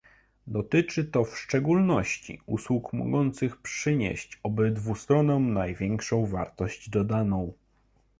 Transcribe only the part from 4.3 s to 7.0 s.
obydwu stronom największą wartość